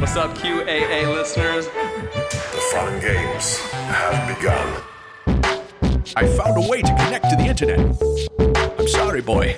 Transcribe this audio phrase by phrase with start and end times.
[0.00, 1.66] What's up, QAA listeners?
[1.66, 4.82] The fun games have begun.
[6.16, 7.78] I found a way to connect to the internet.
[8.78, 9.54] I'm sorry, boy.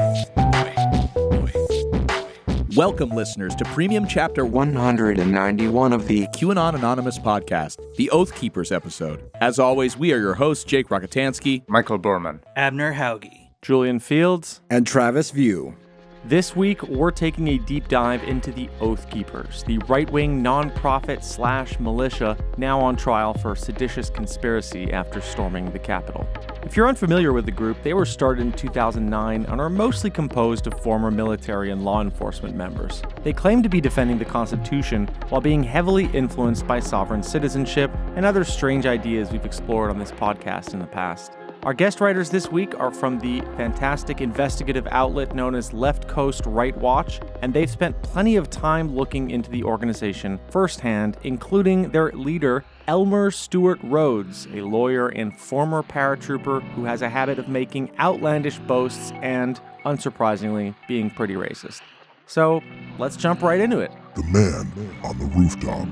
[2.75, 9.31] Welcome, listeners, to Premium Chapter 191 of the QAnon Anonymous podcast, the Oath Keepers episode.
[9.41, 11.63] As always, we are your hosts, Jake Rockatansky.
[11.69, 12.41] Michael Borman.
[12.57, 13.31] Abner Hauge.
[13.63, 14.59] Julian Feeld.
[14.69, 15.77] and Travis View.
[16.25, 21.25] This week, we're taking a deep dive into the Oath Keepers, the right wing nonprofit
[21.25, 26.25] slash militia now on trial for seditious conspiracy after storming the Capitol.
[26.63, 30.69] If you're unfamiliar with the group, they were started in 2009 and are mostly composed
[30.69, 33.03] of former military and law enforcement members.
[33.25, 38.25] They claim to be defending the Constitution while being heavily influenced by sovereign citizenship and
[38.25, 41.33] other strange ideas we've explored on this podcast in the past.
[41.65, 46.43] Our guest writers this week are from the fantastic investigative outlet known as Left Coast
[46.45, 52.11] Right Watch, and they've spent plenty of time looking into the organization firsthand, including their
[52.11, 57.93] leader, Elmer Stewart Rhodes, a lawyer and former paratrooper who has a habit of making
[58.01, 61.81] outlandish boasts and, unsurprisingly, being pretty racist.
[62.27, 62.61] So
[62.99, 63.93] let's jump right into it.
[64.17, 65.87] The man on the rooftop.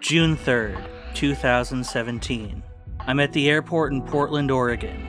[0.00, 2.64] June 3rd, 2017.
[3.04, 5.08] I'm at the airport in Portland, Oregon.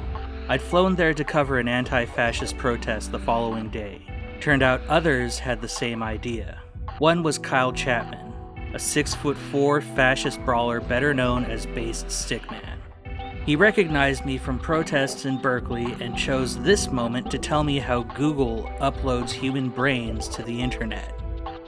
[0.50, 4.02] I'd flown there to cover an anti fascist protest the following day.
[4.42, 6.60] Turned out others had the same idea.
[6.98, 8.34] One was Kyle Chapman,
[8.74, 12.80] a 6 foot 4 fascist brawler better known as Based Stickman.
[13.46, 18.04] He recognized me from protests in Berkeley and chose this moment to tell me how
[18.04, 21.14] Google uploads human brains to the internet.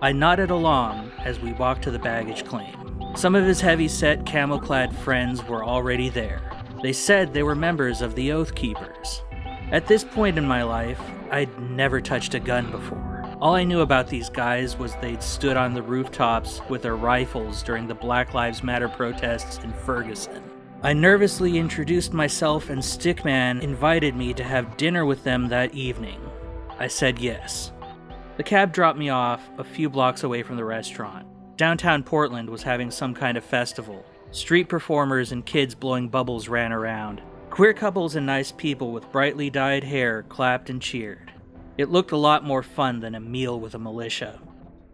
[0.01, 2.84] I nodded along as we walked to the baggage claim.
[3.15, 6.41] Some of his heavy set, camel clad friends were already there.
[6.83, 9.23] They said they were members of the Oath Keepers.
[9.71, 10.99] At this point in my life,
[11.31, 13.25] I'd never touched a gun before.
[13.39, 17.63] All I knew about these guys was they'd stood on the rooftops with their rifles
[17.63, 20.43] during the Black Lives Matter protests in Ferguson.
[20.83, 26.19] I nervously introduced myself, and Stickman invited me to have dinner with them that evening.
[26.79, 27.71] I said yes.
[28.35, 31.25] The cab dropped me off a few blocks away from the restaurant.
[31.57, 34.05] Downtown Portland was having some kind of festival.
[34.31, 37.21] Street performers and kids blowing bubbles ran around.
[37.49, 41.31] Queer couples and nice people with brightly dyed hair clapped and cheered.
[41.77, 44.41] It looked a lot more fun than a meal with a militia.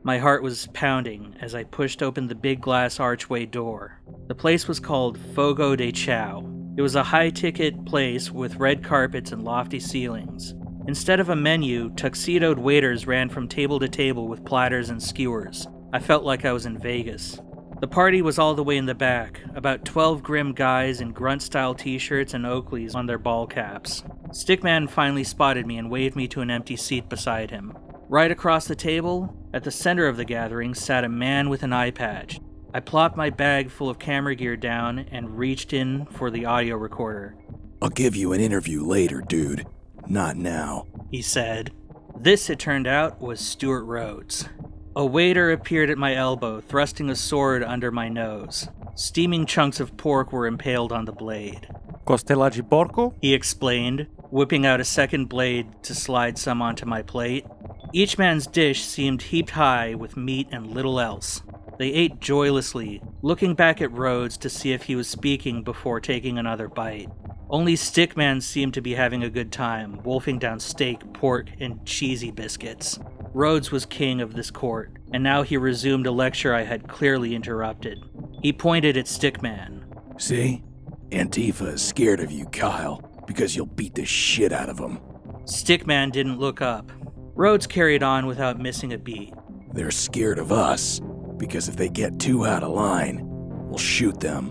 [0.03, 3.99] My heart was pounding as I pushed open the big glass archway door.
[4.27, 6.47] The place was called Fogo de Chao.
[6.77, 10.53] It was a high ticket place with red carpets and lofty ceilings.
[10.87, 15.67] Instead of a menu, tuxedoed waiters ran from table to table with platters and skewers.
[15.93, 17.39] I felt like I was in Vegas.
[17.81, 21.41] The party was all the way in the back, about 12 grim guys in grunt
[21.41, 24.03] style t shirts and Oakleys on their ball caps.
[24.29, 27.75] Stickman finally spotted me and waved me to an empty seat beside him.
[28.07, 31.73] Right across the table, at the center of the gathering, sat a man with an
[31.73, 32.39] eye patch.
[32.73, 36.77] I plopped my bag full of camera gear down and reached in for the audio
[36.77, 37.35] recorder.
[37.81, 39.65] I'll give you an interview later, dude.
[40.07, 40.87] Not now.
[41.09, 41.71] He said.
[42.15, 44.47] This, it turned out, was Stewart Rhodes.
[44.93, 48.67] A waiter appeared at my elbow, thrusting a sword under my nose.
[48.93, 51.65] Steaming chunks of pork were impaled on the blade.
[52.05, 53.13] Costela de porco?
[53.21, 57.45] He explained, whipping out a second blade to slide some onto my plate.
[57.93, 61.41] Each man's dish seemed heaped high with meat and little else.
[61.79, 66.37] They ate joylessly, looking back at Rhodes to see if he was speaking before taking
[66.37, 67.07] another bite.
[67.49, 72.31] Only Stickman seemed to be having a good time, wolfing down steak, pork, and cheesy
[72.31, 72.99] biscuits.
[73.33, 77.33] Rhodes was king of this court, and now he resumed a lecture I had clearly
[77.33, 78.03] interrupted.
[78.41, 79.83] He pointed at Stickman.
[80.21, 80.63] See?
[81.11, 84.99] Antifa is scared of you, Kyle, because you'll beat the shit out of them.
[85.43, 86.91] Stickman didn't look up.
[87.35, 89.33] Rhodes carried on without missing a beat.
[89.73, 91.01] They're scared of us,
[91.37, 94.49] because if they get too out of line, we'll shoot them.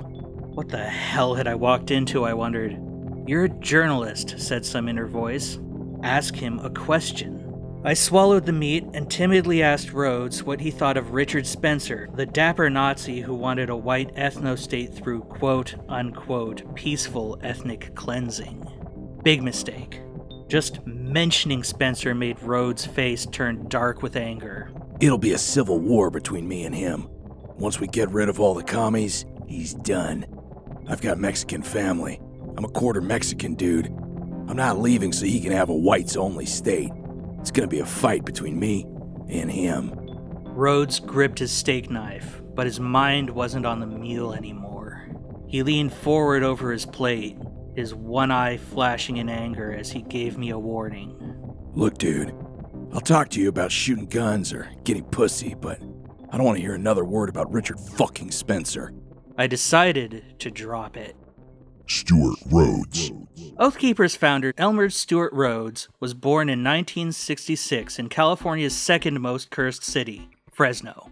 [0.54, 2.78] What the hell had I walked into, I wondered.
[3.26, 5.58] You're a journalist, said some inner voice.
[6.02, 7.40] Ask him a question.
[7.82, 12.27] I swallowed the meat and timidly asked Rhodes what he thought of Richard Spencer, the
[12.27, 18.66] dapper Nazi who wanted a white ethno state through quote unquote peaceful ethnic cleansing.
[19.24, 20.03] Big mistake.
[20.47, 24.71] Just mentioning Spencer made Rhodes' face turn dark with anger.
[25.00, 27.09] It'll be a civil war between me and him.
[27.56, 30.26] Once we get rid of all the commies, he's done.
[30.86, 32.21] I've got Mexican family.
[32.59, 33.86] I'm a quarter Mexican dude.
[33.86, 36.91] I'm not leaving so he can have a whites only state.
[37.41, 38.87] It's gonna be a fight between me
[39.28, 39.92] and him.
[40.45, 45.09] Rhodes gripped his steak knife, but his mind wasn't on the meal anymore.
[45.48, 47.39] He leaned forward over his plate,
[47.75, 51.16] his one eye flashing in anger as he gave me a warning.
[51.75, 52.34] Look, dude,
[52.92, 55.81] I'll talk to you about shooting guns or getting pussy, but
[56.31, 58.93] I don't want to hear another word about Richard fucking Spencer.
[59.39, 61.16] I decided to drop it.
[61.91, 63.10] Stewart Rhodes.
[63.59, 70.31] Oathkeeper's founder, Elmer Stewart Rhodes, was born in 1966 in California's second most cursed city,
[70.53, 71.10] Fresno.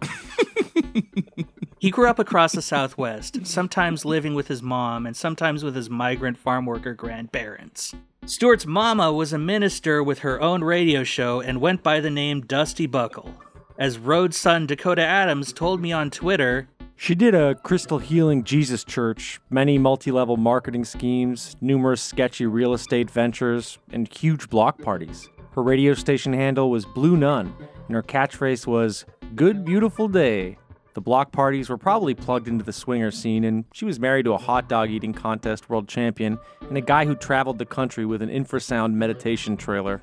[1.81, 5.91] he grew up across the Southwest, sometimes living with his mom and sometimes with his
[5.91, 7.93] migrant farm worker grandparents.
[8.25, 12.43] Stewart's mama was a minister with her own radio show and went by the name
[12.43, 13.35] Dusty Buckle.
[13.77, 16.69] As Rhodes' son Dakota Adams told me on Twitter,
[17.01, 22.75] She did a crystal healing Jesus church, many multi level marketing schemes, numerous sketchy real
[22.75, 25.31] estate ventures, and huge block parties.
[25.53, 27.55] Her radio station handle was Blue Nun,
[27.87, 29.05] and her catchphrase was
[29.37, 30.59] Good Beautiful Day.
[30.95, 34.33] The block parties were probably plugged into the swinger scene, and she was married to
[34.33, 38.23] a hot dog eating contest world champion and a guy who traveled the country with
[38.23, 40.03] an infrasound meditation trailer.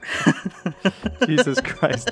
[1.27, 2.12] Jesus Christ.